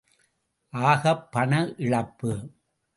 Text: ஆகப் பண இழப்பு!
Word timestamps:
ஆகப் 0.73 1.31
பண 1.31 1.51
இழப்பு! 1.77 2.31